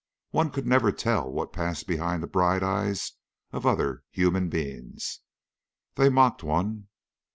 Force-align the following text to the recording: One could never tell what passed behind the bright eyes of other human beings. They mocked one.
One 0.31 0.49
could 0.49 0.65
never 0.65 0.91
tell 0.91 1.31
what 1.31 1.53
passed 1.53 1.85
behind 1.85 2.23
the 2.23 2.27
bright 2.27 2.63
eyes 2.63 3.11
of 3.51 3.67
other 3.67 4.03
human 4.09 4.49
beings. 4.49 5.19
They 5.93 6.09
mocked 6.09 6.41
one. 6.43 6.87